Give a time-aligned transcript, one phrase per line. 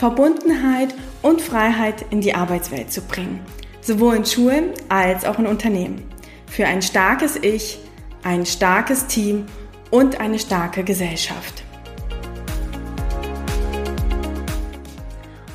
[0.00, 3.38] Verbundenheit und Freiheit in die Arbeitswelt zu bringen,
[3.82, 6.00] sowohl in Schulen als auch in Unternehmen.
[6.46, 7.78] Für ein starkes Ich,
[8.22, 9.44] ein starkes Team
[9.90, 11.64] und eine starke Gesellschaft.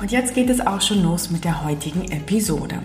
[0.00, 2.76] Und jetzt geht es auch schon los mit der heutigen Episode.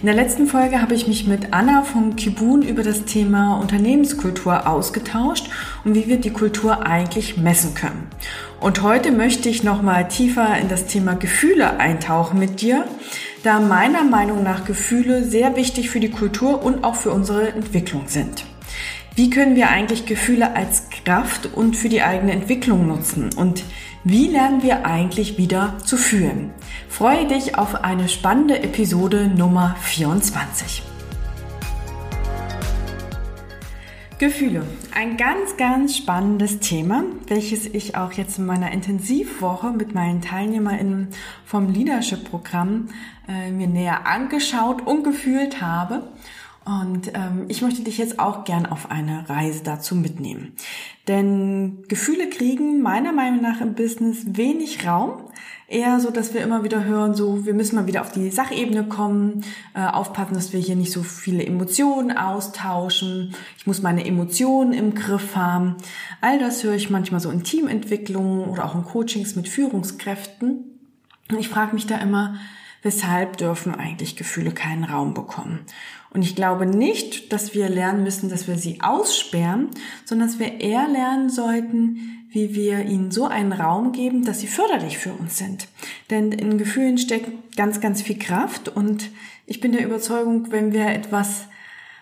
[0.00, 4.66] In der letzten Folge habe ich mich mit Anna von Kibun über das Thema Unternehmenskultur
[4.66, 5.48] ausgetauscht
[5.84, 8.08] und wie wir die Kultur eigentlich messen können.
[8.64, 12.86] Und heute möchte ich noch mal tiefer in das Thema Gefühle eintauchen mit dir,
[13.42, 18.04] da meiner Meinung nach Gefühle sehr wichtig für die Kultur und auch für unsere Entwicklung
[18.06, 18.46] sind.
[19.14, 23.28] Wie können wir eigentlich Gefühle als Kraft und für die eigene Entwicklung nutzen?
[23.36, 23.64] Und
[24.02, 26.50] wie lernen wir eigentlich wieder zu fühlen?
[26.88, 30.93] Freue dich auf eine spannende Episode Nummer 24.
[34.18, 34.64] Gefühle.
[34.94, 41.08] Ein ganz, ganz spannendes Thema, welches ich auch jetzt in meiner Intensivwoche mit meinen TeilnehmerInnen
[41.44, 42.90] vom Leadership-Programm
[43.28, 46.02] äh, mir näher angeschaut und gefühlt habe.
[46.64, 50.54] Und ähm, ich möchte dich jetzt auch gern auf eine Reise dazu mitnehmen.
[51.08, 55.28] Denn Gefühle kriegen meiner Meinung nach im Business wenig Raum.
[55.68, 58.84] Eher so, dass wir immer wieder hören, so, wir müssen mal wieder auf die Sachebene
[58.84, 63.34] kommen, äh, aufpassen, dass wir hier nicht so viele Emotionen austauschen.
[63.58, 65.76] Ich muss meine Emotionen im Griff haben.
[66.22, 70.64] All das höre ich manchmal so in Teamentwicklungen oder auch in Coachings mit Führungskräften.
[71.30, 72.36] Und ich frage mich da immer,
[72.82, 75.60] weshalb dürfen eigentlich Gefühle keinen Raum bekommen?
[76.14, 79.70] Und ich glaube nicht, dass wir lernen müssen, dass wir sie aussperren,
[80.04, 84.46] sondern dass wir eher lernen sollten, wie wir ihnen so einen Raum geben, dass sie
[84.46, 85.68] förderlich für uns sind.
[86.10, 89.10] Denn in Gefühlen steckt ganz, ganz viel Kraft und
[89.46, 91.46] ich bin der Überzeugung, wenn wir etwas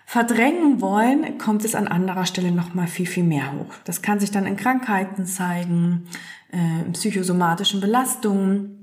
[0.05, 3.73] verdrängen wollen, kommt es an anderer Stelle noch mal viel, viel mehr hoch.
[3.85, 6.07] Das kann sich dann in Krankheiten zeigen,
[6.51, 8.82] äh, in psychosomatischen Belastungen,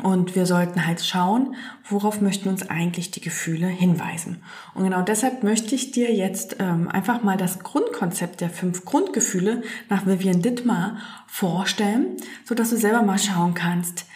[0.00, 1.54] und wir sollten halt schauen,
[1.86, 4.42] worauf möchten uns eigentlich die Gefühle hinweisen.
[4.74, 9.62] Und genau deshalb möchte ich dir jetzt ähm, einfach mal das Grundkonzept der fünf Grundgefühle
[9.90, 14.06] nach Vivian Dittmar vorstellen, so dass du selber mal schauen kannst,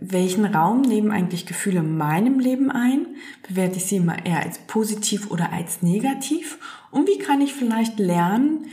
[0.00, 3.06] welchen Raum nehmen eigentlich Gefühle in meinem Leben ein?
[3.46, 6.58] Bewerte ich sie immer eher als positiv oder als negativ?
[6.90, 8.66] Und wie kann ich vielleicht lernen,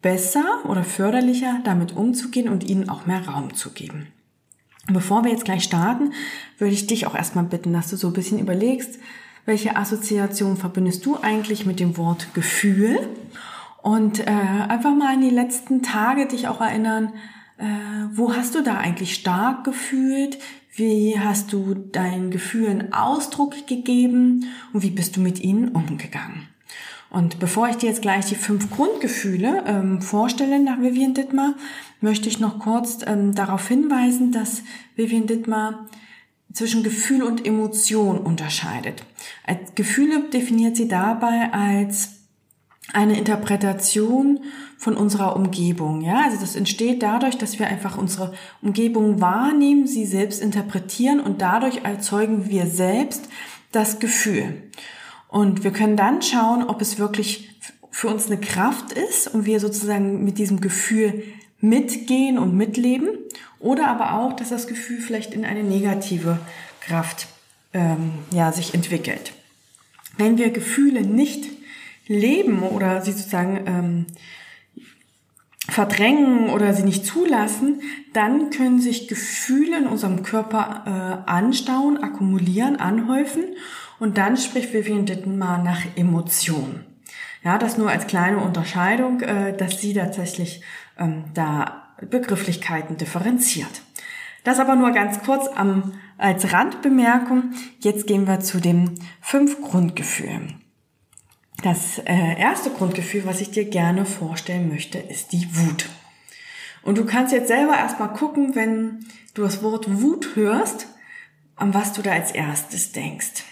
[0.00, 4.08] besser oder förderlicher damit umzugehen und ihnen auch mehr Raum zu geben?
[4.88, 6.12] Bevor wir jetzt gleich starten,
[6.58, 8.98] würde ich dich auch erstmal bitten, dass du so ein bisschen überlegst,
[9.44, 13.08] welche Assoziation verbindest du eigentlich mit dem Wort Gefühl?
[13.82, 17.12] Und äh, einfach mal in die letzten Tage dich auch erinnern,
[17.58, 17.64] äh,
[18.12, 20.38] wo hast du da eigentlich stark gefühlt?
[20.74, 24.46] Wie hast du deinen Gefühlen Ausdruck gegeben?
[24.72, 26.48] Und wie bist du mit ihnen umgegangen?
[27.12, 31.54] Und bevor ich dir jetzt gleich die fünf Grundgefühle ähm, vorstelle nach Vivian Dittmar,
[32.00, 34.62] möchte ich noch kurz ähm, darauf hinweisen, dass
[34.96, 35.88] Vivian Dittmar
[36.54, 39.04] zwischen Gefühl und Emotion unterscheidet.
[39.46, 42.22] Als Gefühle definiert sie dabei als
[42.94, 44.40] eine Interpretation
[44.78, 46.00] von unserer Umgebung.
[46.00, 51.42] Ja, also das entsteht dadurch, dass wir einfach unsere Umgebung wahrnehmen, sie selbst interpretieren und
[51.42, 53.28] dadurch erzeugen wir selbst
[53.70, 54.62] das Gefühl.
[55.32, 57.48] Und wir können dann schauen, ob es wirklich
[57.90, 61.24] für uns eine Kraft ist und wir sozusagen mit diesem Gefühl
[61.58, 63.08] mitgehen und mitleben
[63.58, 66.38] oder aber auch, dass das Gefühl vielleicht in eine negative
[66.82, 67.28] Kraft
[67.72, 69.32] ähm, ja, sich entwickelt.
[70.18, 71.46] Wenn wir Gefühle nicht
[72.06, 74.06] leben oder sie sozusagen ähm,
[75.66, 77.80] verdrängen oder sie nicht zulassen,
[78.12, 83.44] dann können sich Gefühle in unserem Körper äh, anstauen, akkumulieren, anhäufen
[84.02, 86.84] und dann spricht Vivian Dittenmar nach Emotionen.
[87.44, 90.60] Ja, das nur als kleine Unterscheidung, äh, dass sie tatsächlich
[90.98, 93.82] ähm, da Begrifflichkeiten differenziert.
[94.42, 97.52] Das aber nur ganz kurz am, als Randbemerkung.
[97.78, 100.60] Jetzt gehen wir zu den fünf Grundgefühlen.
[101.62, 105.88] Das äh, erste Grundgefühl, was ich dir gerne vorstellen möchte, ist die Wut.
[106.82, 110.88] Und du kannst jetzt selber erstmal gucken, wenn du das Wort Wut hörst,
[111.54, 113.44] an was du da als erstes denkst.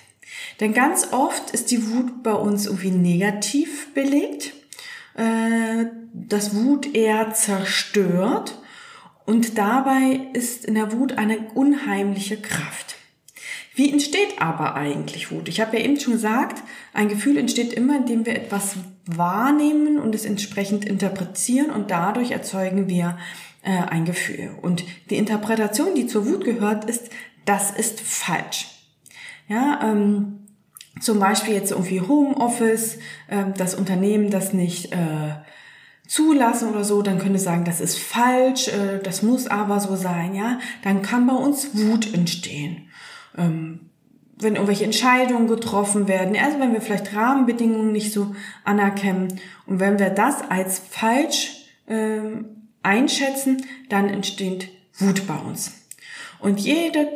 [0.60, 4.52] Denn ganz oft ist die Wut bei uns irgendwie negativ belegt,
[5.14, 8.58] äh, dass Wut eher zerstört
[9.24, 12.96] und dabei ist in der Wut eine unheimliche Kraft.
[13.74, 15.48] Wie entsteht aber eigentlich Wut?
[15.48, 18.74] Ich habe ja eben schon gesagt, ein Gefühl entsteht immer, indem wir etwas
[19.06, 23.16] wahrnehmen und es entsprechend interpretieren und dadurch erzeugen wir
[23.62, 24.50] äh, ein Gefühl.
[24.60, 27.08] Und die Interpretation, die zur Wut gehört, ist,
[27.46, 28.66] das ist falsch.
[29.48, 30.40] Ja, ähm,
[31.00, 32.96] zum Beispiel jetzt irgendwie Homeoffice,
[33.28, 35.37] äh, das Unternehmen das nicht äh,
[36.06, 40.34] zulassen oder so, dann könnte sagen, das ist falsch, äh, das muss aber so sein,
[40.34, 40.58] ja.
[40.82, 42.88] Dann kann bei uns Wut entstehen.
[43.38, 43.90] Ähm,
[44.37, 48.34] wenn irgendwelche Entscheidungen getroffen werden, also wenn wir vielleicht Rahmenbedingungen nicht so
[48.64, 52.20] anerkennen und wenn wir das als falsch äh,
[52.82, 55.72] einschätzen, dann entsteht Wut bei uns.
[56.40, 57.14] Und jede,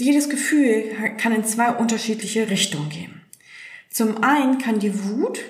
[0.00, 3.20] jedes Gefühl kann in zwei unterschiedliche Richtungen gehen.
[3.90, 5.40] Zum einen kann die Wut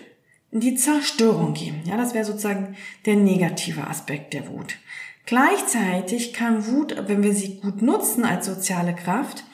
[0.50, 1.80] in die Zerstörung gehen.
[1.84, 4.76] Ja, das wäre sozusagen der negative Aspekt der Wut.
[5.24, 9.44] Gleichzeitig kann Wut, wenn wir sie gut nutzen als soziale Kraft,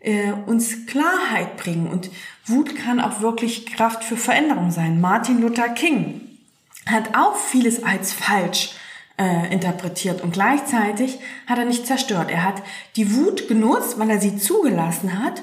[0.00, 1.86] äh, uns Klarheit bringen.
[1.86, 2.10] Und
[2.46, 5.00] Wut kann auch wirklich Kraft für Veränderung sein.
[5.00, 6.20] Martin Luther King
[6.86, 8.70] hat auch vieles als falsch
[9.18, 12.30] äh, interpretiert und gleichzeitig hat er nicht zerstört.
[12.30, 12.62] Er hat
[12.96, 15.42] die Wut genutzt, weil er sie zugelassen hat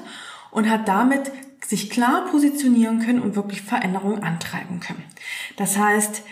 [0.50, 1.30] und hat damit
[1.64, 5.04] sich klar positionieren können und wirklich Veränderungen antreiben können.
[5.56, 6.22] Das heißt,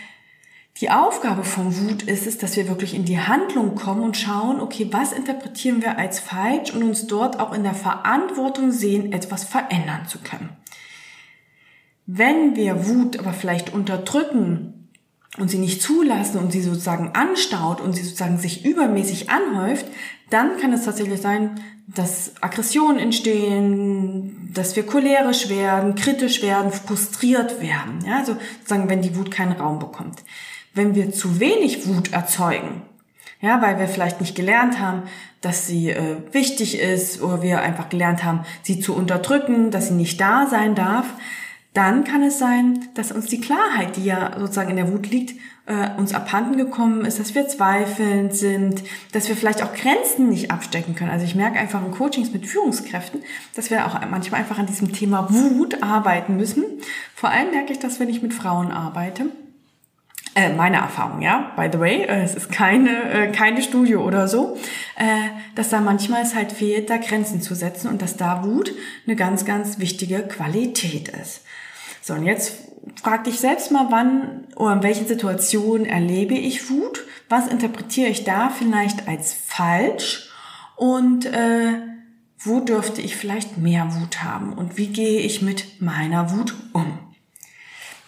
[0.81, 4.61] die Aufgabe von Wut ist es, dass wir wirklich in die Handlung kommen und schauen,
[4.61, 9.43] okay, was interpretieren wir als falsch und uns dort auch in der Verantwortung sehen, etwas
[9.43, 10.49] verändern zu können.
[12.05, 14.78] Wenn wir Wut aber vielleicht unterdrücken
[15.37, 19.85] und sie nicht zulassen und sie sozusagen anstaut und sie sozusagen sich übermäßig anhäuft,
[20.29, 27.61] dann kann es tatsächlich sein, dass Aggressionen entstehen, dass wir cholerisch werden, kritisch werden, frustriert
[27.61, 27.99] werden.
[28.05, 30.23] Ja, also sozusagen, wenn die Wut keinen Raum bekommt.
[30.73, 32.83] Wenn wir zu wenig Wut erzeugen,
[33.41, 35.03] ja, weil wir vielleicht nicht gelernt haben,
[35.41, 39.93] dass sie äh, wichtig ist oder wir einfach gelernt haben, sie zu unterdrücken, dass sie
[39.93, 41.05] nicht da sein darf,
[41.73, 45.39] dann kann es sein, dass uns die Klarheit, die ja sozusagen in der Wut liegt,
[45.67, 50.49] äh, uns abhanden gekommen ist, dass wir zweifelnd sind, dass wir vielleicht auch Grenzen nicht
[50.49, 51.11] abstecken können.
[51.11, 53.21] Also ich merke einfach in Coachings mit Führungskräften,
[53.53, 56.63] dass wir auch manchmal einfach an diesem Thema Wut arbeiten müssen.
[57.13, 59.27] Vor allem merke ich das, wenn ich mit Frauen arbeite.
[60.39, 64.29] Äh, meine Erfahrung, ja, by the way, äh, es ist keine, äh, keine Studie oder
[64.29, 64.57] so,
[64.95, 65.03] äh,
[65.55, 68.73] dass da manchmal es halt fehlt, da Grenzen zu setzen und dass da Wut
[69.05, 71.41] eine ganz, ganz wichtige Qualität ist.
[72.01, 72.53] So, und jetzt
[73.03, 77.05] frag dich selbst mal, wann oder in welchen Situationen erlebe ich Wut?
[77.27, 80.29] Was interpretiere ich da vielleicht als falsch?
[80.77, 81.81] Und äh,
[82.37, 84.53] wo dürfte ich vielleicht mehr Wut haben?
[84.53, 86.97] Und wie gehe ich mit meiner Wut um?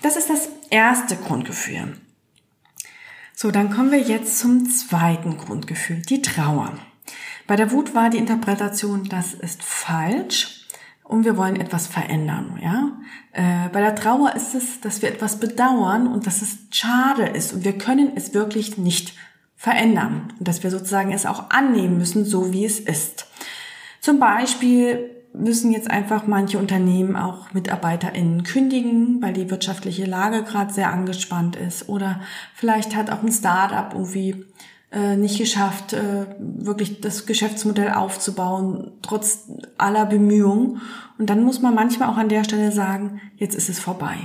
[0.02, 1.98] Das ist das erste Grundgefühl.
[3.42, 6.78] So, dann kommen wir jetzt zum zweiten Grundgefühl, die Trauer.
[7.48, 10.68] Bei der Wut war die Interpretation, das ist falsch
[11.04, 12.92] und wir wollen etwas verändern, ja.
[13.32, 17.52] Äh, bei der Trauer ist es, dass wir etwas bedauern und dass es schade ist
[17.52, 19.16] und wir können es wirklich nicht
[19.56, 23.26] verändern und dass wir sozusagen es auch annehmen müssen, so wie es ist.
[24.02, 30.74] Zum Beispiel müssen jetzt einfach manche Unternehmen auch MitarbeiterInnen kündigen, weil die wirtschaftliche Lage gerade
[30.74, 31.88] sehr angespannt ist.
[31.90, 32.22] Oder
[32.54, 34.46] vielleicht hat auch ein Startup irgendwie
[34.92, 40.82] äh, nicht geschafft, äh, wirklich das Geschäftsmodell aufzubauen, trotz aller Bemühungen.
[41.18, 44.18] Und dann muss man manchmal auch an der Stelle sagen, jetzt ist es vorbei.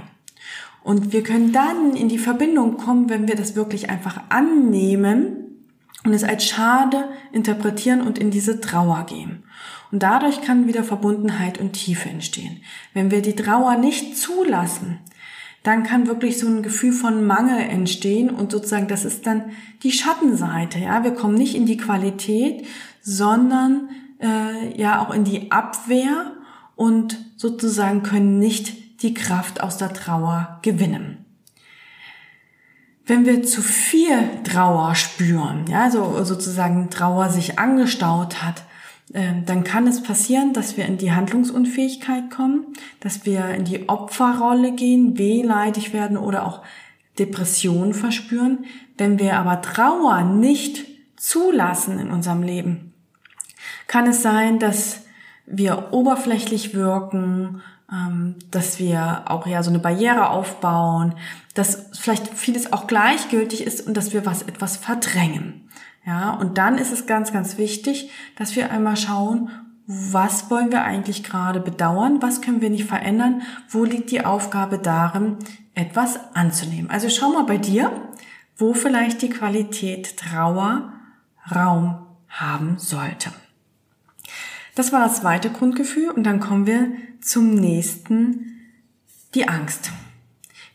[0.83, 5.47] Und wir können dann in die Verbindung kommen, wenn wir das wirklich einfach annehmen
[6.05, 9.43] und es als schade interpretieren und in diese Trauer gehen.
[9.93, 12.61] Und dadurch kann wieder Verbundenheit und Tiefe entstehen.
[12.93, 14.99] Wenn wir die Trauer nicht zulassen,
[15.63, 19.51] dann kann wirklich so ein Gefühl von Mangel entstehen und sozusagen das ist dann
[19.83, 20.79] die Schattenseite.
[20.79, 22.67] Ja, wir kommen nicht in die Qualität,
[23.03, 23.89] sondern
[24.21, 26.33] äh, ja auch in die Abwehr
[26.77, 31.25] und sozusagen können nicht die Kraft aus der Trauer gewinnen.
[33.05, 38.65] Wenn wir zu viel Trauer spüren, ja, so sozusagen Trauer sich angestaut hat,
[39.09, 44.73] dann kann es passieren, dass wir in die Handlungsunfähigkeit kommen, dass wir in die Opferrolle
[44.73, 46.63] gehen, wehleidig werden oder auch
[47.19, 48.65] Depression verspüren.
[48.99, 50.87] Wenn wir aber Trauer nicht
[51.17, 52.93] zulassen in unserem Leben,
[53.87, 55.03] kann es sein, dass
[55.47, 61.15] wir oberflächlich wirken, ähm, dass wir auch ja so eine Barriere aufbauen,
[61.55, 65.66] dass vielleicht vieles auch gleichgültig ist und dass wir was etwas verdrängen.
[66.07, 69.51] Ja, und dann ist es ganz, ganz wichtig, dass wir einmal schauen,
[69.89, 74.79] was wollen wir eigentlich gerade bedauern, was können wir nicht verändern, wo liegt die Aufgabe
[74.79, 75.37] darin,
[75.75, 76.91] etwas anzunehmen.
[76.91, 77.91] Also schau mal bei dir,
[78.57, 80.93] wo vielleicht die Qualität Trauer
[81.55, 83.31] Raum haben sollte.
[84.77, 88.61] Das war das zweite Grundgefühl und dann kommen wir zum nächsten,
[89.35, 89.91] die Angst.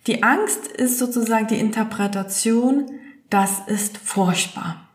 [0.07, 2.91] Die Angst ist sozusagen die Interpretation,
[3.29, 4.90] das ist furchtbar.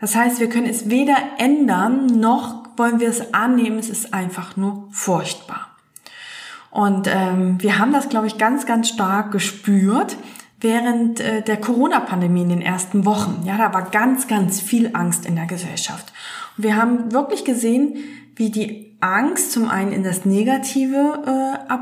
[0.00, 4.56] Das heißt, wir können es weder ändern, noch wollen wir es annehmen, es ist einfach
[4.56, 5.68] nur furchtbar.
[6.70, 10.16] Und ähm, wir haben das, glaube ich, ganz, ganz stark gespürt
[10.60, 13.42] während äh, der Corona-Pandemie in den ersten Wochen.
[13.44, 16.12] Ja, da war ganz, ganz viel Angst in der Gesellschaft.
[16.56, 17.96] Und wir haben wirklich gesehen,
[18.36, 21.72] wie die Angst zum einen in das Negative äh,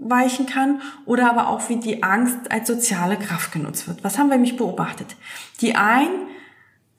[0.00, 4.04] abweichen kann oder aber auch wie die Angst als soziale Kraft genutzt wird.
[4.04, 5.16] Was haben wir nämlich beobachtet?
[5.60, 6.26] Die einen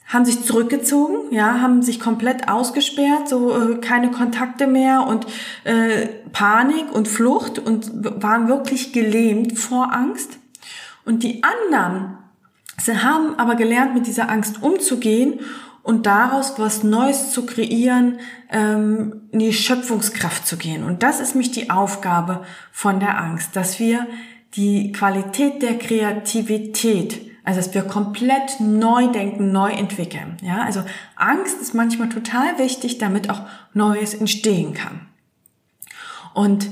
[0.08, 5.26] haben sich zurückgezogen, ja, haben sich komplett ausgesperrt, so äh, keine Kontakte mehr und
[5.64, 7.90] äh, Panik und Flucht und
[8.22, 10.38] waren wirklich gelähmt vor Angst.
[11.06, 12.18] Und die anderen
[12.82, 15.40] sie haben aber gelernt, mit dieser Angst umzugehen
[15.82, 18.20] und daraus was Neues zu kreieren,
[18.50, 20.84] ähm, in die Schöpfungskraft zu gehen.
[20.84, 24.08] Und das ist mich die Aufgabe von der Angst, dass wir
[24.56, 30.38] die Qualität der Kreativität, also dass wir komplett neu denken, neu entwickeln.
[30.42, 30.84] Ja, also
[31.16, 33.42] Angst ist manchmal total wichtig, damit auch
[33.74, 35.02] Neues entstehen kann.
[36.34, 36.70] Und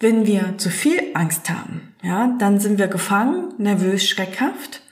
[0.00, 4.82] wenn wir zu viel Angst haben, ja, dann sind wir gefangen, nervös, schreckhaft.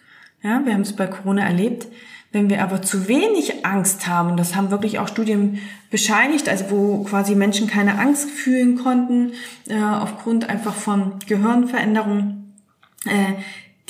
[0.42, 1.86] Ja, wir haben es bei Corona erlebt.
[2.32, 5.58] Wenn wir aber zu wenig Angst haben, das haben wirklich auch Studien
[5.90, 9.32] bescheinigt, also wo quasi Menschen keine Angst fühlen konnten,
[9.68, 12.54] äh, aufgrund einfach von Gehirnveränderungen,
[13.04, 13.34] äh,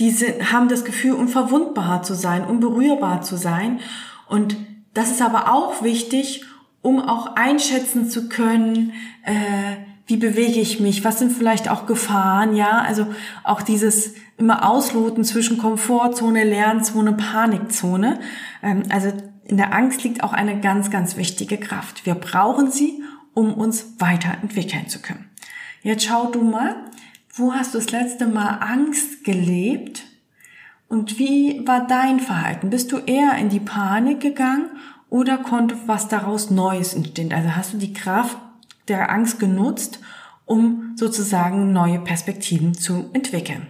[0.00, 3.80] die sind, haben das Gefühl, unverwundbar zu sein, unberührbar zu sein.
[4.26, 4.56] Und
[4.94, 6.44] das ist aber auch wichtig,
[6.82, 9.76] um auch einschätzen zu können, äh,
[10.06, 13.06] wie bewege ich mich, was sind vielleicht auch Gefahren, ja, also
[13.44, 18.18] auch dieses immer Ausloten zwischen Komfortzone, Lernzone, Panikzone.
[18.62, 19.12] Ähm, also
[19.44, 22.06] in der Angst liegt auch eine ganz, ganz wichtige Kraft.
[22.06, 23.02] Wir brauchen sie,
[23.34, 25.28] um uns weiterentwickeln zu können.
[25.82, 26.76] Jetzt schau du mal,
[27.34, 30.04] wo hast du das letzte Mal Angst gelebt?
[30.88, 32.70] Und wie war dein Verhalten?
[32.70, 34.70] Bist du eher in die Panik gegangen
[35.08, 37.32] oder konnte was daraus Neues entstehen?
[37.32, 38.36] Also hast du die Kraft
[38.88, 40.00] der Angst genutzt,
[40.46, 43.68] um sozusagen neue Perspektiven zu entwickeln.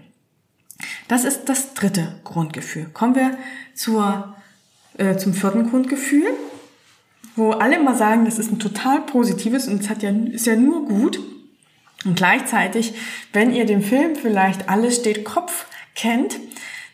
[1.09, 2.87] Das ist das dritte Grundgefühl.
[2.87, 3.37] Kommen wir
[3.75, 4.35] zur,
[4.97, 6.29] äh, zum vierten Grundgefühl,
[7.37, 10.57] wo alle immer sagen, das ist ein total positives und es hat ja, ist ja
[10.57, 11.21] nur gut.
[12.05, 12.95] Und gleichzeitig,
[13.33, 16.41] wenn ihr den Film vielleicht Alles steht Kopf kennt,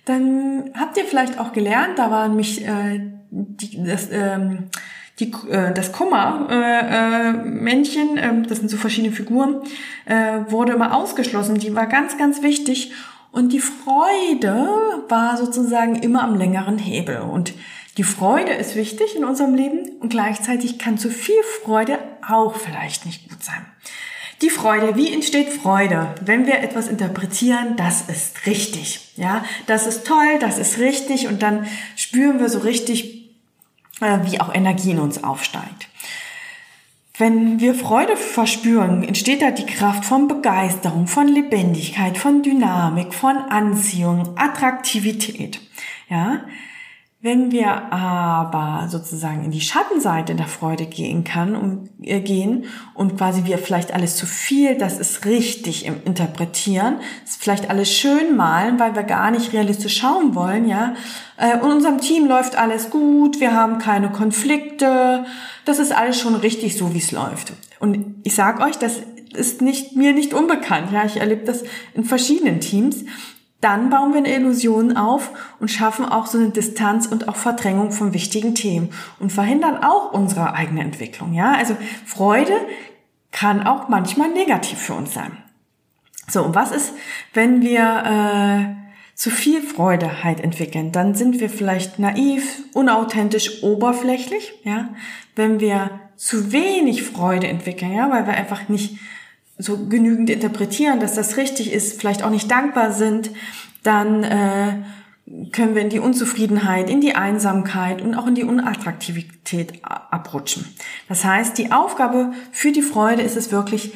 [0.04, 4.70] dann habt ihr vielleicht auch gelernt, da war nämlich äh, die, das, ähm,
[5.18, 9.62] die, äh, das Kummer-Männchen, äh, äh, das sind so verschiedene Figuren,
[10.04, 11.58] äh, wurde immer ausgeschlossen.
[11.58, 12.92] Die war ganz, ganz wichtig.
[13.32, 14.68] Und die Freude
[15.08, 17.18] war sozusagen immer am längeren Hebel.
[17.18, 17.52] Und
[17.96, 23.06] die Freude ist wichtig in unserem Leben und gleichzeitig kann zu viel Freude auch vielleicht
[23.06, 23.66] nicht gut sein.
[24.42, 26.14] Die Freude, wie entsteht Freude?
[26.20, 29.12] Wenn wir etwas interpretieren, das ist richtig.
[29.16, 31.66] Ja, das ist toll, das ist richtig und dann
[31.96, 33.30] spüren wir so richtig,
[34.00, 35.88] äh, wie auch Energie in uns aufsteigt.
[37.18, 43.36] Wenn wir Freude verspüren, entsteht da die Kraft von Begeisterung, von Lebendigkeit, von Dynamik, von
[43.36, 45.60] Anziehung, Attraktivität.
[46.10, 46.44] Ja,
[47.22, 53.16] wenn wir aber sozusagen in die Schattenseite der Freude gehen kann und äh, gehen und
[53.16, 58.36] quasi wir vielleicht alles zu viel, das ist richtig im Interpretieren, ist vielleicht alles schön
[58.36, 60.94] malen, weil wir gar nicht realistisch schauen wollen, ja.
[61.38, 65.24] Äh, unserem Team läuft alles gut, wir haben keine Konflikte,
[65.64, 67.54] das ist alles schon richtig so, wie es läuft.
[67.80, 69.00] Und ich sag euch, das
[69.34, 71.06] ist nicht mir nicht unbekannt, ja.
[71.06, 73.04] Ich erlebe das in verschiedenen Teams
[73.60, 77.90] dann bauen wir eine Illusion auf und schaffen auch so eine Distanz und auch Verdrängung
[77.90, 81.32] von wichtigen Themen und verhindern auch unsere eigene Entwicklung.
[81.32, 82.54] Ja, also Freude
[83.32, 85.32] kann auch manchmal negativ für uns sein.
[86.28, 86.92] So, und was ist,
[87.32, 90.92] wenn wir äh, zu viel Freude halt entwickeln?
[90.92, 94.52] Dann sind wir vielleicht naiv, unauthentisch, oberflächlich.
[94.64, 94.90] Ja,
[95.34, 98.98] wenn wir zu wenig Freude entwickeln, ja, weil wir einfach nicht
[99.58, 103.30] so genügend interpretieren, dass das richtig ist, vielleicht auch nicht dankbar sind,
[103.82, 104.82] dann äh,
[105.52, 110.66] können wir in die Unzufriedenheit, in die Einsamkeit und auch in die Unattraktivität abrutschen.
[111.08, 113.92] Das heißt, die Aufgabe für die Freude ist es wirklich,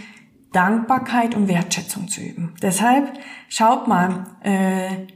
[0.52, 2.54] Dankbarkeit und Wertschätzung zu üben.
[2.60, 3.12] Deshalb
[3.48, 5.06] schaut mal, äh,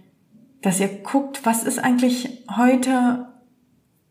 [0.62, 3.26] dass ihr guckt, was ist eigentlich heute,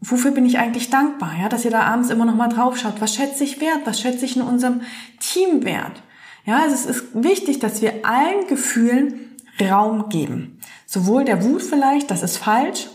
[0.02, 3.00] wofür bin ich eigentlich dankbar, ja, dass ihr da abends immer noch mal drauf schaut,
[3.00, 4.82] was schätze ich wert, was schätze ich in unserem
[5.20, 6.04] Team wert.
[6.46, 10.60] Ja, also es ist wichtig, dass wir allen Gefühlen Raum geben.
[10.86, 12.88] Sowohl der Wut vielleicht, das ist falsch,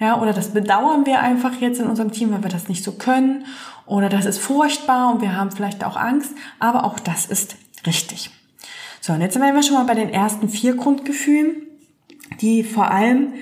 [0.00, 2.92] Ja, oder das bedauern wir einfach jetzt in unserem Team, weil wir das nicht so
[2.92, 3.46] können.
[3.86, 6.32] Oder das ist furchtbar und wir haben vielleicht auch Angst.
[6.58, 7.56] Aber auch das ist
[7.86, 8.30] richtig.
[9.00, 11.62] So, und jetzt sind wir schon mal bei den ersten vier Grundgefühlen,
[12.40, 13.34] die vor allem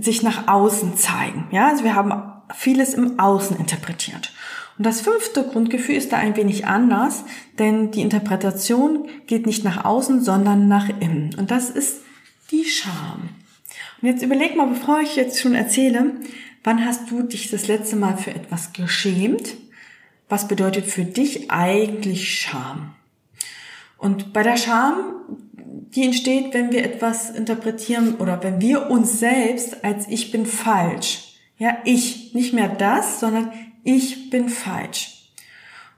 [0.00, 1.46] sich nach außen zeigen.
[1.50, 2.12] Ja, also wir haben
[2.54, 4.32] vieles im Außen interpretiert.
[4.80, 7.24] Und das fünfte Grundgefühl ist da ein wenig anders,
[7.58, 11.34] denn die Interpretation geht nicht nach außen, sondern nach innen.
[11.36, 12.00] Und das ist
[12.50, 13.28] die Scham.
[14.00, 16.14] Und jetzt überleg mal, bevor ich jetzt schon erzähle,
[16.64, 19.52] wann hast du dich das letzte Mal für etwas geschämt?
[20.30, 22.94] Was bedeutet für dich eigentlich Scham?
[23.98, 24.96] Und bei der Scham,
[25.94, 31.34] die entsteht, wenn wir etwas interpretieren oder wenn wir uns selbst als ich bin falsch.
[31.58, 33.52] Ja, ich, nicht mehr das, sondern
[33.84, 35.32] ich bin falsch.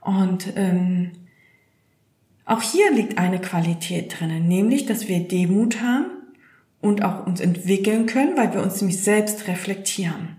[0.00, 1.12] Und ähm,
[2.44, 6.06] auch hier liegt eine Qualität drinnen, nämlich, dass wir Demut haben
[6.80, 10.36] und auch uns entwickeln können, weil wir uns nämlich selbst reflektieren.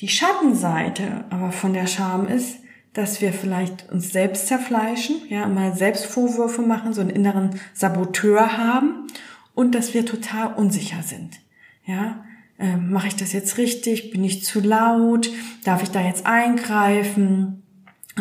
[0.00, 2.58] Die Schattenseite aber von der Scham ist,
[2.92, 9.06] dass wir vielleicht uns selbst zerfleischen, ja, mal Selbstvorwürfe machen, so einen inneren Saboteur haben
[9.54, 11.40] und dass wir total unsicher sind.
[11.86, 12.24] Ja,
[12.58, 14.10] ähm, mache ich das jetzt richtig?
[14.10, 15.30] Bin ich zu laut?
[15.64, 17.62] Darf ich da jetzt eingreifen?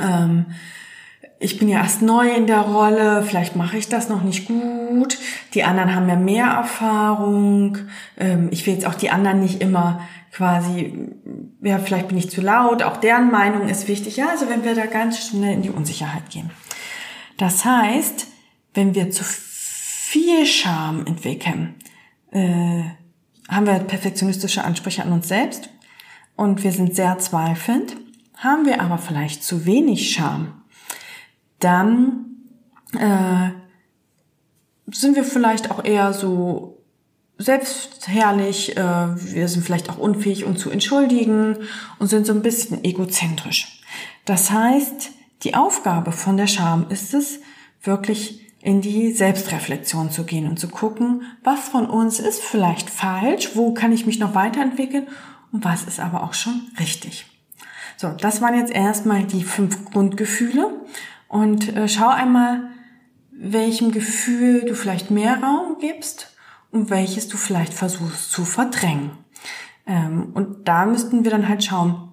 [0.02, 0.46] Ähm,
[1.40, 5.18] ich bin ja erst neu in der Rolle, vielleicht mache ich das noch nicht gut.
[5.56, 7.80] Die anderen haben ja mehr Erfahrung.
[8.18, 11.10] Ähm, ich will jetzt auch die anderen nicht immer quasi,
[11.62, 12.84] ja, vielleicht bin ich zu laut.
[12.84, 14.18] Auch deren Meinung ist wichtig.
[14.18, 16.52] Ja, also wenn wir da ganz schnell in die Unsicherheit gehen.
[17.38, 18.28] Das heißt,
[18.76, 21.74] wenn wir zu viel Scham entwickeln,
[22.32, 22.84] äh,
[23.52, 25.70] haben wir perfektionistische Ansprüche an uns selbst
[26.36, 27.98] und wir sind sehr zweifelnd.
[28.38, 30.64] Haben wir aber vielleicht zu wenig Scham,
[31.60, 32.26] dann
[32.98, 33.52] äh,
[34.92, 36.82] sind wir vielleicht auch eher so
[37.38, 41.58] selbstherrlich, äh, wir sind vielleicht auch unfähig, uns zu entschuldigen
[42.00, 43.82] und sind so ein bisschen egozentrisch.
[44.26, 45.12] Das heißt,
[45.44, 47.40] die Aufgabe von der Scham ist es,
[47.84, 53.56] wirklich in die Selbstreflexion zu gehen und zu gucken, was von uns ist vielleicht falsch,
[53.56, 55.08] wo kann ich mich noch weiterentwickeln
[55.52, 57.26] und was ist aber auch schon richtig.
[57.98, 60.82] So, das waren jetzt erstmal die fünf Grundgefühle
[61.28, 62.70] und äh, schau einmal,
[63.32, 66.36] welchem Gefühl du vielleicht mehr Raum gibst
[66.72, 69.12] und welches du vielleicht versuchst zu verdrängen.
[69.88, 72.11] Ähm, und da müssten wir dann halt schauen,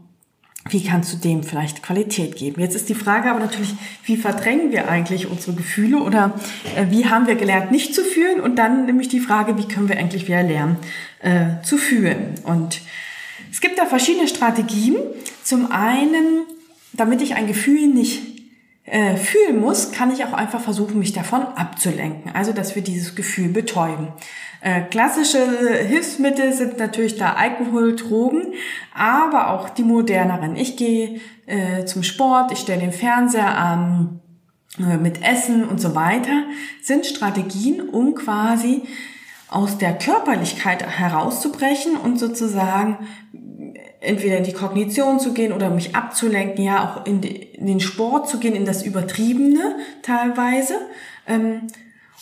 [0.70, 2.60] wie kannst du dem vielleicht Qualität geben?
[2.60, 6.34] Jetzt ist die Frage aber natürlich, wie verdrängen wir eigentlich unsere Gefühle oder
[6.76, 8.40] äh, wie haben wir gelernt, nicht zu fühlen?
[8.40, 10.76] Und dann nämlich die Frage, wie können wir eigentlich wieder lernen,
[11.20, 12.34] äh, zu fühlen?
[12.44, 12.80] Und
[13.50, 14.96] es gibt da verschiedene Strategien.
[15.42, 16.44] Zum einen,
[16.92, 18.37] damit ich ein Gefühl nicht
[18.90, 22.32] äh, fühlen muss, kann ich auch einfach versuchen, mich davon abzulenken.
[22.34, 24.08] Also, dass wir dieses Gefühl betäuben.
[24.60, 25.38] Äh, klassische
[25.86, 28.54] Hilfsmittel sind natürlich da Alkohol, Drogen,
[28.94, 30.56] aber auch die moderneren.
[30.56, 34.20] Ich gehe äh, zum Sport, ich stelle den Fernseher an,
[35.00, 36.44] mit Essen und so weiter,
[36.82, 38.82] sind Strategien, um quasi
[39.48, 42.98] aus der Körperlichkeit herauszubrechen und sozusagen
[44.00, 48.38] entweder in die Kognition zu gehen oder mich abzulenken, ja auch in, den Sport zu
[48.38, 50.74] gehen, in das Übertriebene teilweise.
[51.26, 51.68] Ähm,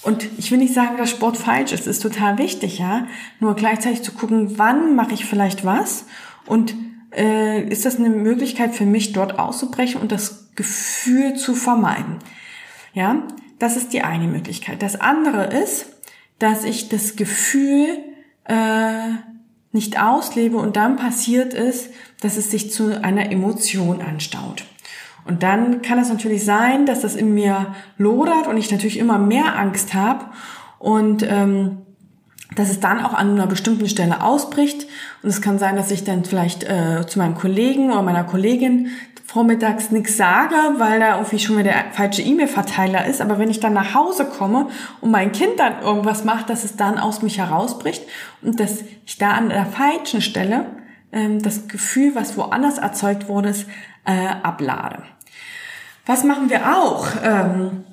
[0.03, 3.07] und ich will nicht sagen, dass Sport falsch ist, ist total wichtig, ja.
[3.41, 6.07] Nur gleichzeitig zu gucken, wann mache ich vielleicht was
[6.47, 6.75] und
[7.15, 12.19] äh, ist das eine Möglichkeit für mich, dort auszubrechen und das Gefühl zu vermeiden.
[12.93, 13.23] Ja,
[13.59, 14.83] das ist die eine Möglichkeit.
[14.83, 15.87] Das andere ist,
[16.39, 17.89] dass ich das Gefühl
[18.45, 19.15] äh,
[19.73, 24.65] nicht auslebe und dann passiert ist, dass es sich zu einer Emotion anstaut.
[25.25, 29.19] Und dann kann es natürlich sein, dass das in mir lodert und ich natürlich immer
[29.19, 30.27] mehr Angst habe
[30.79, 31.79] und ähm,
[32.57, 34.87] dass es dann auch an einer bestimmten Stelle ausbricht.
[35.23, 38.89] Und es kann sein, dass ich dann vielleicht äh, zu meinem Kollegen oder meiner Kollegin
[39.27, 43.21] vormittags nichts sage, weil da irgendwie schon wieder der falsche E-Mail-Verteiler ist.
[43.21, 44.69] Aber wenn ich dann nach Hause komme
[45.01, 48.03] und mein Kind dann irgendwas macht, dass es dann aus mich herausbricht
[48.43, 50.67] und dass ich da an der falschen Stelle
[51.13, 53.67] ähm, das Gefühl, was woanders erzeugt wurde, ist,
[54.05, 55.03] äh, ablade.
[56.07, 57.85] Was machen wir auch, ähm,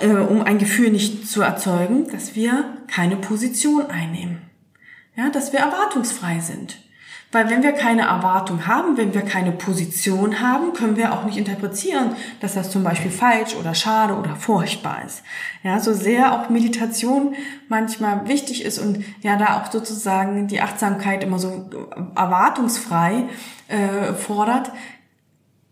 [0.00, 2.08] äh, um ein Gefühl nicht zu erzeugen?
[2.10, 4.42] Dass wir keine Position einnehmen.
[5.16, 6.78] Ja, dass wir erwartungsfrei sind.
[7.32, 11.38] Weil wenn wir keine Erwartung haben, wenn wir keine Position haben, können wir auch nicht
[11.38, 15.22] interpretieren, dass das zum Beispiel falsch oder schade oder furchtbar ist.
[15.62, 17.34] Ja, so sehr auch Meditation
[17.68, 21.70] manchmal wichtig ist und ja da auch sozusagen die Achtsamkeit immer so
[22.14, 23.24] erwartungsfrei
[23.68, 24.70] äh, fordert,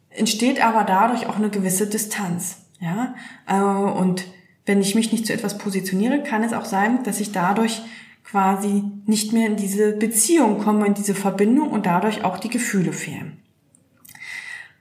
[0.09, 2.60] entsteht aber dadurch auch eine gewisse Distanz.
[2.81, 3.15] Ja,
[3.47, 4.25] äh, und
[4.67, 7.83] wenn ich mich nicht zu etwas positioniere, kann es auch sein, dass ich dadurch
[8.25, 12.93] quasi nicht mehr in diese Beziehung kommen, in diese Verbindung und dadurch auch die Gefühle
[12.93, 13.39] fehlen.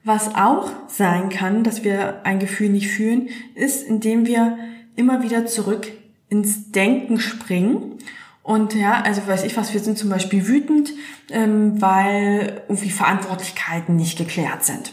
[0.04, 4.56] Was auch sein kann, dass wir ein Gefühl nicht fühlen, ist, indem wir
[4.96, 5.90] immer wieder zurück
[6.28, 7.98] ins Denken springen.
[8.42, 10.92] Und ja, also weiß ich was, wir sind zum Beispiel wütend,
[11.30, 14.92] ähm, weil irgendwie Verantwortlichkeiten nicht geklärt sind.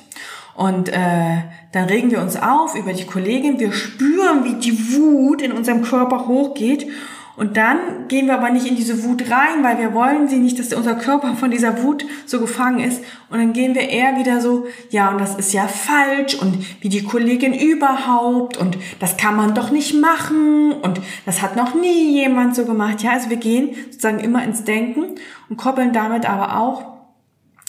[0.58, 5.44] Und äh, dann regen wir uns auf über die Kollegin, wir spüren, wie die Wut
[5.44, 6.88] in unserem Körper hochgeht.
[7.36, 10.58] Und dann gehen wir aber nicht in diese Wut rein, weil wir wollen sie nicht,
[10.58, 13.04] dass unser Körper von dieser Wut so gefangen ist.
[13.30, 16.34] Und dann gehen wir eher wieder so, ja, und das ist ja falsch.
[16.34, 18.58] Und wie die Kollegin überhaupt.
[18.58, 20.72] Und das kann man doch nicht machen.
[20.72, 23.04] Und das hat noch nie jemand so gemacht.
[23.04, 26.98] Ja, also wir gehen sozusagen immer ins Denken und koppeln damit aber auch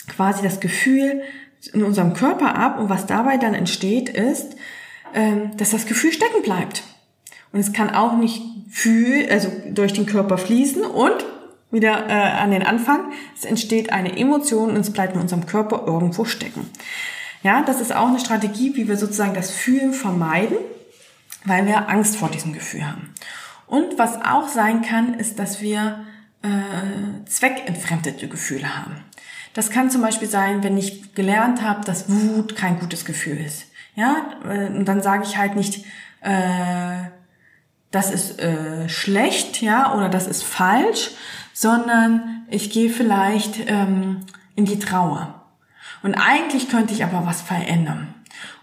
[0.07, 1.21] quasi das Gefühl
[1.73, 2.79] in unserem Körper ab.
[2.79, 4.55] Und was dabei dann entsteht, ist,
[5.13, 6.83] ähm, dass das Gefühl stecken bleibt.
[7.51, 11.25] Und es kann auch nicht fühl, also durch den Körper fließen und
[11.71, 15.83] wieder äh, an den Anfang, es entsteht eine Emotion und es bleibt in unserem Körper
[15.85, 16.69] irgendwo stecken.
[17.43, 20.57] Ja, das ist auch eine Strategie, wie wir sozusagen das Fühlen vermeiden,
[21.45, 23.13] weil wir Angst vor diesem Gefühl haben.
[23.67, 26.05] Und was auch sein kann, ist, dass wir
[26.41, 29.03] äh, zweckentfremdete Gefühle haben.
[29.53, 33.65] Das kann zum Beispiel sein, wenn ich gelernt habe, dass Wut kein gutes Gefühl ist.
[33.95, 35.85] Ja, äh, und dann sage ich halt nicht,
[36.21, 37.09] äh,
[37.91, 41.11] das ist äh, schlecht, ja, oder das ist falsch,
[41.53, 44.21] sondern ich gehe vielleicht ähm,
[44.55, 45.45] in die Trauer.
[46.03, 48.13] Und eigentlich könnte ich aber was verändern.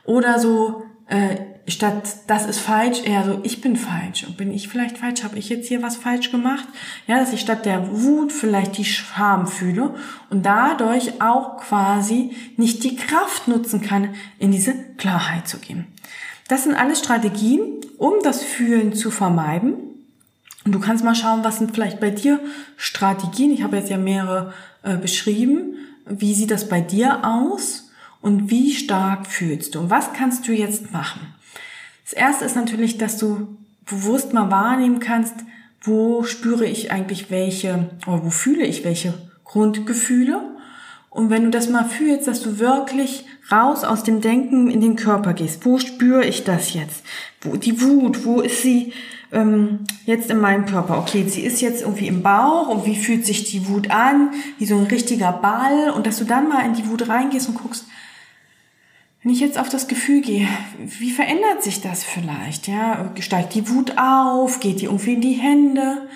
[0.04, 1.36] Oder so, äh,
[1.68, 4.24] statt das ist falsch, eher so, ich bin falsch.
[4.24, 5.24] Und bin ich vielleicht falsch?
[5.24, 6.66] Habe ich jetzt hier was falsch gemacht?
[7.06, 9.94] Ja, dass ich statt der Wut vielleicht die Scham fühle
[10.30, 15.86] und dadurch auch quasi nicht die Kraft nutzen kann, in diese Klarheit zu gehen.
[16.48, 19.74] Das sind alles Strategien, um das Fühlen zu vermeiden.
[20.64, 22.40] Und du kannst mal schauen, was sind vielleicht bei dir
[22.76, 23.52] Strategien.
[23.52, 24.52] Ich habe jetzt ja mehrere
[24.82, 25.76] äh, beschrieben.
[26.08, 27.90] Wie sieht das bei dir aus?
[28.20, 29.80] Und wie stark fühlst du?
[29.80, 31.35] Und was kannst du jetzt machen?
[32.06, 35.34] Das erste ist natürlich, dass du bewusst mal wahrnehmen kannst,
[35.82, 39.14] wo spüre ich eigentlich welche, oder wo fühle ich welche
[39.44, 40.40] Grundgefühle.
[41.10, 44.96] Und wenn du das mal fühlst, dass du wirklich raus aus dem Denken in den
[44.96, 45.64] Körper gehst.
[45.64, 47.04] Wo spüre ich das jetzt?
[47.40, 48.92] Wo, die Wut, wo ist sie
[49.32, 50.98] ähm, jetzt in meinem Körper?
[50.98, 54.30] Okay, sie ist jetzt irgendwie im Bauch und wie fühlt sich die Wut an?
[54.58, 55.90] Wie so ein richtiger Ball.
[55.90, 57.86] Und dass du dann mal in die Wut reingehst und guckst,
[59.26, 60.46] wenn ich jetzt auf das Gefühl gehe,
[60.78, 62.68] wie verändert sich das vielleicht?
[62.68, 64.60] Ja, steigt die Wut auf?
[64.60, 66.06] Geht die irgendwie in die Hände?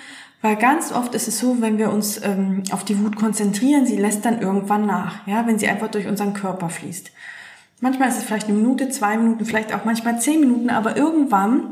[0.41, 3.97] Weil ganz oft ist es so, wenn wir uns ähm, auf die Wut konzentrieren, sie
[3.97, 7.11] lässt dann irgendwann nach, ja, wenn sie einfach durch unseren Körper fließt.
[7.81, 11.63] Manchmal ist es vielleicht eine Minute, zwei Minuten, vielleicht auch manchmal zehn Minuten, aber irgendwann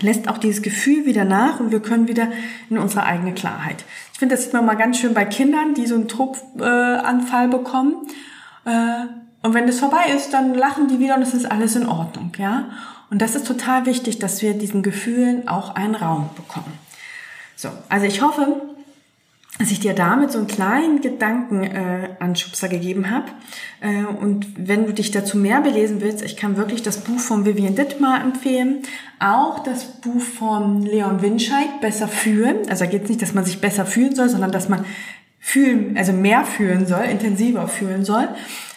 [0.00, 2.28] lässt auch dieses Gefühl wieder nach und wir können wieder
[2.70, 3.84] in unsere eigene Klarheit.
[4.14, 7.50] Ich finde, das sieht man mal ganz schön bei Kindern, die so einen Druckanfall äh,
[7.50, 8.06] bekommen.
[8.64, 9.04] Äh,
[9.42, 12.32] und wenn das vorbei ist, dann lachen die wieder und es ist alles in Ordnung,
[12.38, 12.70] ja.
[13.10, 16.72] Und das ist total wichtig, dass wir diesen Gefühlen auch einen Raum bekommen.
[17.56, 18.62] So, also ich hoffe,
[19.58, 23.26] dass ich dir damit so einen kleinen Gedankenanschubser äh, gegeben habe.
[23.80, 27.44] Äh, und wenn du dich dazu mehr belesen willst, ich kann wirklich das Buch von
[27.44, 28.82] Vivian Dittmar empfehlen.
[29.20, 32.68] Auch das Buch von Leon Winscheid, Besser fühlen.
[32.70, 34.86] Also da geht es nicht, dass man sich besser fühlen soll, sondern dass man
[35.38, 38.28] fühlen, also mehr fühlen soll, intensiver fühlen soll.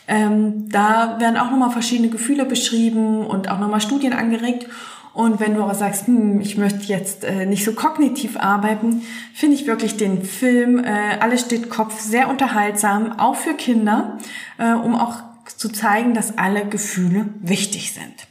[0.07, 4.67] Ähm, da werden auch nochmal verschiedene Gefühle beschrieben und auch nochmal Studien angeregt.
[5.13, 9.01] Und wenn du aber sagst, hm, ich möchte jetzt äh, nicht so kognitiv arbeiten,
[9.33, 14.17] finde ich wirklich den Film äh, Alles steht Kopf sehr unterhaltsam, auch für Kinder,
[14.57, 15.15] äh, um auch
[15.55, 18.27] zu zeigen, dass alle Gefühle wichtig sind.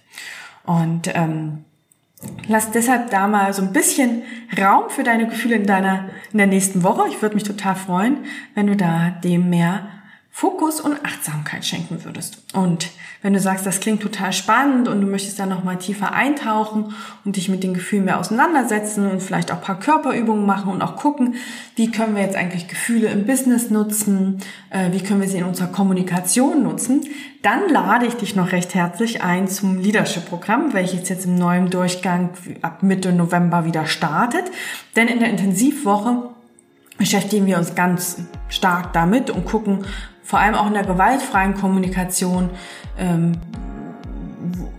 [0.67, 1.65] Und ähm,
[2.49, 4.23] lass deshalb da mal so ein bisschen
[4.59, 7.09] Raum für deine Gefühle in deiner in der nächsten Woche.
[7.09, 8.19] Ich würde mich total freuen,
[8.55, 9.89] wenn du da dem mehr
[10.37, 12.43] Fokus und Achtsamkeit schenken würdest.
[12.55, 12.91] Und
[13.23, 16.93] wenn du sagst, das klingt total spannend und du möchtest da nochmal tiefer eintauchen
[17.25, 20.97] und dich mit den Gefühlen mehr auseinandersetzen und vielleicht auch paar Körperübungen machen und auch
[20.97, 21.37] gucken,
[21.77, 25.45] wie können wir jetzt eigentlich Gefühle im Business nutzen, äh, wie können wir sie in
[25.45, 27.03] unserer Kommunikation nutzen,
[27.43, 32.31] dann lade ich dich noch recht herzlich ein zum Leadership-Programm, welches jetzt im neuen Durchgang
[32.61, 34.51] ab Mitte November wieder startet.
[34.97, 36.31] Denn in der Intensivwoche
[36.99, 38.17] beschäftigen wir uns ganz
[38.49, 39.85] stark damit und gucken,
[40.25, 42.51] vor allem auch in der gewaltfreien Kommunikation,
[42.99, 43.33] ähm,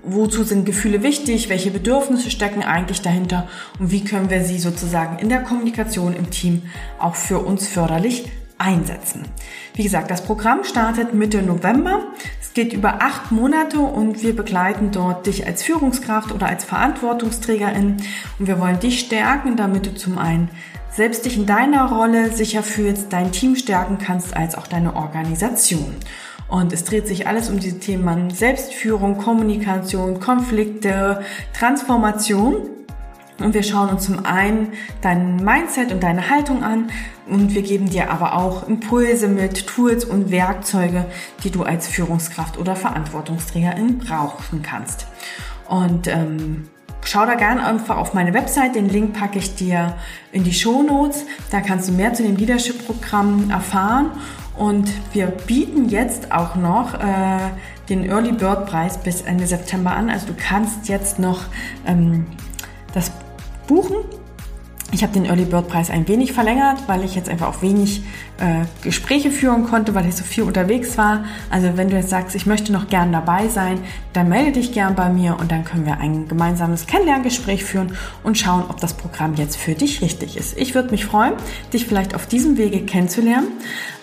[0.03, 3.47] wozu sind Gefühle wichtig, welche Bedürfnisse stecken eigentlich dahinter
[3.79, 6.63] und wie können wir sie sozusagen in der Kommunikation im Team
[6.99, 9.25] auch für uns förderlich einsetzen.
[9.73, 12.05] Wie gesagt, das Programm startet Mitte November.
[12.41, 17.97] Es geht über acht Monate und wir begleiten dort dich als Führungskraft oder als Verantwortungsträgerin
[18.39, 20.49] und wir wollen dich stärken, damit du zum einen
[20.95, 25.95] selbst dich in deiner Rolle sicher fühlst, dein Team stärken kannst, als auch deine Organisation.
[26.47, 31.21] Und es dreht sich alles um diese Themen Selbstführung, Kommunikation, Konflikte,
[31.53, 32.69] Transformation.
[33.39, 36.89] Und wir schauen uns zum einen dein Mindset und deine Haltung an
[37.27, 41.05] und wir geben dir aber auch Impulse mit Tools und Werkzeuge,
[41.43, 45.07] die du als Führungskraft oder Verantwortungsträgerin brauchen kannst.
[45.67, 46.69] Und ähm,
[47.05, 49.95] schau da gerne einfach auf meine Website, den Link packe ich dir
[50.31, 51.25] in die Show Notes.
[51.51, 54.11] Da kannst du mehr zu dem Leadership-Programm erfahren.
[54.57, 57.37] Und wir bieten jetzt auch noch äh,
[57.89, 60.09] den Early Bird Preis bis Ende September an.
[60.09, 61.43] Also du kannst jetzt noch
[61.85, 62.25] ähm,
[62.93, 63.11] das
[63.67, 63.97] buchen.
[64.91, 68.03] Ich habe den Early Bird Preis ein wenig verlängert, weil ich jetzt einfach auch wenig
[68.37, 71.25] äh, Gespräche führen konnte, weil ich so viel unterwegs war.
[71.49, 73.79] Also wenn du jetzt sagst, ich möchte noch gern dabei sein,
[74.13, 78.37] dann melde dich gern bei mir und dann können wir ein gemeinsames Kennenlerngespräch führen und
[78.37, 80.57] schauen, ob das Programm jetzt für dich richtig ist.
[80.57, 81.33] Ich würde mich freuen,
[81.73, 83.47] dich vielleicht auf diesem Wege kennenzulernen.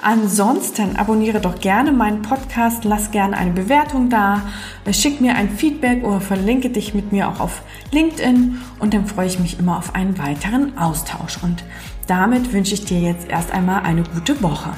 [0.03, 4.43] Ansonsten abonniere doch gerne meinen Podcast, lass gerne eine Bewertung da,
[4.91, 9.29] schick mir ein Feedback oder verlinke dich mit mir auch auf LinkedIn und dann freue
[9.29, 11.39] ich mich immer auf einen weiteren Austausch.
[11.43, 11.65] Und
[12.07, 14.71] damit wünsche ich dir jetzt erst einmal eine gute Woche.